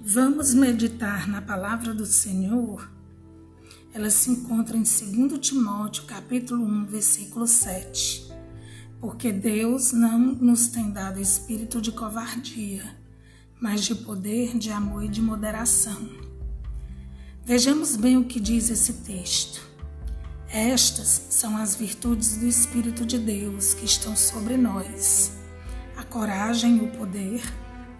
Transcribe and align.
Vamos 0.00 0.54
meditar 0.54 1.26
na 1.26 1.42
palavra 1.42 1.92
do 1.92 2.06
Senhor. 2.06 2.88
Ela 3.92 4.10
se 4.10 4.30
encontra 4.30 4.76
em 4.76 4.82
2 4.82 5.40
Timóteo, 5.40 6.04
capítulo 6.04 6.64
1, 6.64 6.86
versículo 6.86 7.48
7. 7.48 8.32
Porque 9.00 9.32
Deus 9.32 9.92
não 9.92 10.18
nos 10.18 10.68
tem 10.68 10.92
dado 10.92 11.20
espírito 11.20 11.80
de 11.80 11.90
covardia, 11.90 12.96
mas 13.60 13.84
de 13.84 13.94
poder, 13.96 14.56
de 14.56 14.70
amor 14.70 15.04
e 15.04 15.08
de 15.08 15.20
moderação. 15.20 16.08
Vejamos 17.44 17.96
bem 17.96 18.16
o 18.16 18.24
que 18.24 18.38
diz 18.38 18.70
esse 18.70 18.92
texto. 19.02 19.66
Estas 20.48 21.26
são 21.30 21.56
as 21.56 21.74
virtudes 21.74 22.36
do 22.36 22.46
Espírito 22.46 23.04
de 23.04 23.18
Deus 23.18 23.74
que 23.74 23.84
estão 23.84 24.14
sobre 24.14 24.56
nós: 24.56 25.32
a 25.96 26.04
coragem, 26.04 26.80
o 26.80 26.88
poder, 26.92 27.42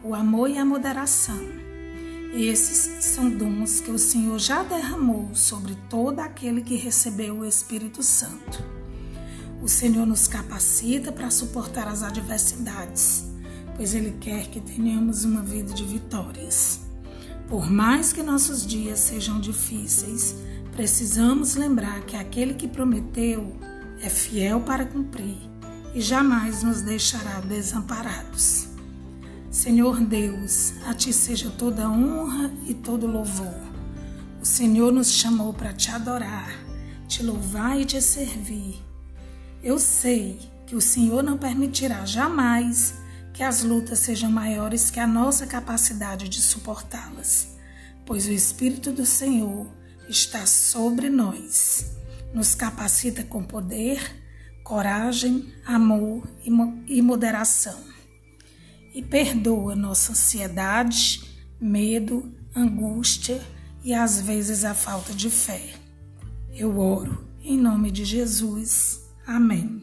o 0.02 0.14
amor 0.14 0.48
e 0.48 0.58
a 0.58 0.64
moderação. 0.64 1.67
Esses 2.34 3.04
são 3.04 3.30
dons 3.30 3.80
que 3.80 3.90
o 3.90 3.98
Senhor 3.98 4.38
já 4.38 4.62
derramou 4.62 5.34
sobre 5.34 5.74
todo 5.88 6.20
aquele 6.20 6.60
que 6.60 6.76
recebeu 6.76 7.38
o 7.38 7.44
Espírito 7.44 8.02
Santo. 8.02 8.62
O 9.62 9.68
Senhor 9.68 10.06
nos 10.06 10.28
capacita 10.28 11.10
para 11.10 11.30
suportar 11.30 11.88
as 11.88 12.02
adversidades, 12.02 13.24
pois 13.74 13.94
Ele 13.94 14.16
quer 14.20 14.48
que 14.48 14.60
tenhamos 14.60 15.24
uma 15.24 15.42
vida 15.42 15.72
de 15.72 15.84
vitórias. 15.84 16.80
Por 17.48 17.70
mais 17.70 18.12
que 18.12 18.22
nossos 18.22 18.64
dias 18.64 19.00
sejam 19.00 19.40
difíceis, 19.40 20.36
precisamos 20.72 21.56
lembrar 21.56 22.02
que 22.02 22.14
aquele 22.14 22.54
que 22.54 22.68
prometeu 22.68 23.56
é 24.02 24.08
fiel 24.08 24.60
para 24.60 24.84
cumprir 24.84 25.38
e 25.94 26.00
jamais 26.00 26.62
nos 26.62 26.82
deixará 26.82 27.40
desamparados. 27.40 28.67
Senhor 29.58 29.98
Deus, 29.98 30.74
a 30.86 30.94
Ti 30.94 31.12
seja 31.12 31.50
toda 31.50 31.90
honra 31.90 32.48
e 32.64 32.72
todo 32.72 33.08
louvor. 33.08 33.60
O 34.40 34.46
Senhor 34.46 34.92
nos 34.92 35.10
chamou 35.10 35.52
para 35.52 35.72
te 35.72 35.90
adorar, 35.90 36.56
te 37.08 37.24
louvar 37.24 37.76
e 37.76 37.84
te 37.84 38.00
servir. 38.00 38.80
Eu 39.60 39.80
sei 39.80 40.38
que 40.64 40.76
o 40.76 40.80
Senhor 40.80 41.24
não 41.24 41.36
permitirá 41.36 42.06
jamais 42.06 42.94
que 43.34 43.42
as 43.42 43.64
lutas 43.64 43.98
sejam 43.98 44.30
maiores 44.30 44.92
que 44.92 45.00
a 45.00 45.08
nossa 45.08 45.44
capacidade 45.44 46.28
de 46.28 46.40
suportá-las, 46.40 47.48
pois 48.06 48.26
o 48.26 48.32
Espírito 48.32 48.92
do 48.92 49.04
Senhor 49.04 49.66
está 50.08 50.46
sobre 50.46 51.10
nós, 51.10 51.96
nos 52.32 52.54
capacita 52.54 53.24
com 53.24 53.42
poder, 53.42 54.22
coragem, 54.62 55.52
amor 55.66 56.22
e 56.86 57.02
moderação 57.02 57.87
e 58.98 59.02
perdoa 59.02 59.76
nossa 59.76 60.10
ansiedade, 60.10 61.22
medo, 61.60 62.34
angústia 62.52 63.40
e 63.84 63.94
às 63.94 64.20
vezes 64.20 64.64
a 64.64 64.74
falta 64.74 65.14
de 65.14 65.30
fé. 65.30 65.62
Eu 66.52 66.80
oro 66.80 67.24
em 67.40 67.56
nome 67.56 67.92
de 67.92 68.04
Jesus. 68.04 69.00
Amém. 69.24 69.80